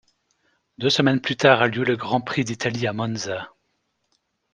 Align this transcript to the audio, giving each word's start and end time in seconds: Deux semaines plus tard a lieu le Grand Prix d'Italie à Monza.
Deux 0.79 0.89
semaines 0.89 1.21
plus 1.21 1.37
tard 1.37 1.61
a 1.61 1.67
lieu 1.67 1.83
le 1.83 1.95
Grand 1.95 2.21
Prix 2.21 2.43
d'Italie 2.43 2.87
à 2.87 2.91
Monza. 2.93 3.51